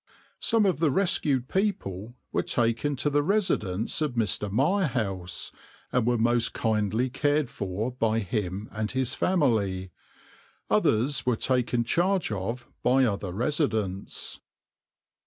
[0.39, 4.49] Some of the rescued people were taken to the residence of Mr.
[4.51, 5.51] Mirehouse,
[5.91, 9.91] and were most kindly cared for by him and his family;
[10.71, 14.39] others were taken charge of by other residents.